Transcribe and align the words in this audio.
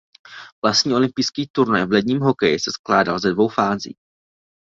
Vlastní 0.65 0.93
olympijský 0.93 1.47
turnaj 1.53 1.85
v 1.85 1.91
ledním 1.91 2.19
hokeji 2.21 2.59
se 2.59 2.71
skládal 2.71 3.19
ze 3.19 3.31
dvou 3.33 3.47
fází. 3.47 3.97